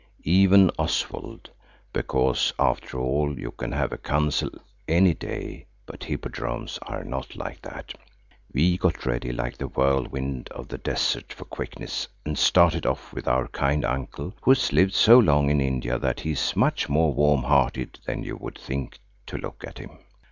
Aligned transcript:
Even 0.25 0.71
Oswald–because 0.79 2.53
after 2.57 2.97
all 2.97 3.37
you 3.39 3.51
can 3.51 3.71
have 3.71 3.91
a 3.93 3.99
council 3.99 4.49
any 4.87 5.13
day, 5.13 5.67
but 5.85 5.99
Hippodromes 6.03 6.79
are 6.81 7.03
not 7.03 7.35
like 7.35 7.61
that. 7.61 7.93
We 8.51 8.79
got 8.79 9.05
ready 9.05 9.31
like 9.31 9.59
the 9.59 9.67
whirlwind 9.67 10.47
of 10.53 10.69
the 10.69 10.79
desert 10.79 11.31
for 11.31 11.45
quickness, 11.45 12.07
and 12.25 12.35
started 12.35 12.87
off 12.87 13.13
with 13.13 13.27
our 13.27 13.47
kind 13.49 13.85
uncle, 13.85 14.33
who 14.41 14.49
has 14.49 14.73
lived 14.73 14.95
so 14.95 15.19
long 15.19 15.51
in 15.51 15.61
India 15.61 15.99
that 15.99 16.21
he 16.21 16.31
is 16.31 16.55
much 16.55 16.89
more 16.89 17.13
warm 17.13 17.43
hearted 17.43 17.99
than 18.07 18.23
you 18.23 18.37
would 18.37 18.57
think 18.57 18.97
to 19.27 19.37
look 19.37 19.63
at 19.67 19.77
him. 19.77 19.99